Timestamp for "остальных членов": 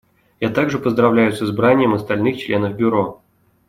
1.93-2.75